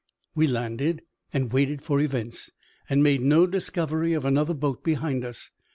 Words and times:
We 0.33 0.47
landed, 0.47 1.03
and 1.31 1.53
waited 1.53 1.83
for 1.83 2.01
events, 2.01 2.49
and 2.89 3.03
made 3.03 3.21
no 3.21 3.45
discovery 3.45 4.13
of 4.13 4.25
another 4.25 4.55
boat 4.55 4.83
behind 4.83 5.23
us. 5.23 5.51